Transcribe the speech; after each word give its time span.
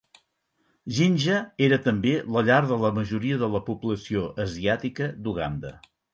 Jinja 0.99 1.35
era 1.65 1.79
també 1.87 2.13
la 2.37 2.43
llar 2.47 2.57
de 2.73 2.79
la 2.85 2.91
majoria 2.97 3.39
de 3.43 3.51
la 3.59 3.63
població 3.69 4.27
asiàtica 4.47 5.13
d'Uganda. 5.29 5.77